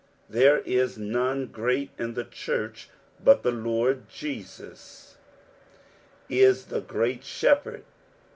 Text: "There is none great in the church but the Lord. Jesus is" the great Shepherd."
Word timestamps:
"There 0.29 0.61
is 0.61 0.97
none 0.97 1.45
great 1.45 1.91
in 1.95 2.15
the 2.15 2.23
church 2.23 2.89
but 3.23 3.43
the 3.43 3.51
Lord. 3.51 4.09
Jesus 4.09 5.15
is" 6.27 6.65
the 6.71 6.81
great 6.81 7.23
Shepherd." 7.23 7.83